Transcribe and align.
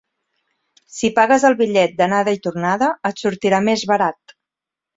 Si 0.99 1.11
pagues 1.19 1.45
el 1.49 1.57
bitllet 1.59 1.93
d'anada 2.01 2.35
i 2.39 2.41
tornada, 2.47 2.89
et 3.13 3.25
sortirà 3.27 3.63
més 3.71 3.87
barat. 3.95 4.39